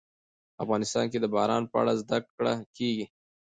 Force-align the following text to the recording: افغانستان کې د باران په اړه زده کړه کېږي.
افغانستان 0.63 1.05
کې 1.11 1.17
د 1.21 1.25
باران 1.33 1.63
په 1.71 1.75
اړه 1.81 1.93
زده 2.01 2.17
کړه 2.35 2.53
کېږي. 2.75 3.05